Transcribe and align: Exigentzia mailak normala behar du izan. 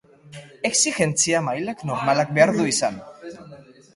Exigentzia 0.69 1.41
mailak 1.49 1.85
normala 1.91 2.25
behar 2.39 2.53
du 2.57 2.65
izan. 2.73 2.97